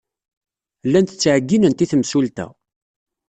Llant 0.87 1.13
ttɛeyyinent 1.13 1.83
i 1.83 1.85
temsulta. 1.91 2.47